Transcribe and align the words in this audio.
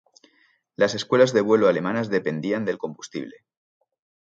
Las 0.75 0.95
escuelas 0.95 1.31
de 1.31 1.41
vuelo 1.41 1.67
alemanas 1.67 2.09
dependían 2.09 2.65
del 2.65 2.79
combustible. 2.79 3.45